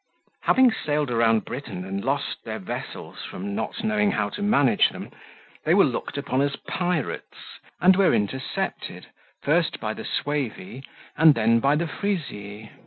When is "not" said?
3.53-3.83